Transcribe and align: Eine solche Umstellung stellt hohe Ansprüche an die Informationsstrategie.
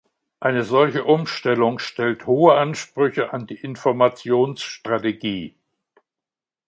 Eine 0.39 0.63
solche 0.63 1.03
Umstellung 1.03 1.77
stellt 1.77 2.25
hohe 2.25 2.55
Ansprüche 2.57 3.33
an 3.33 3.45
die 3.45 3.57
Informationsstrategie. 3.61 5.53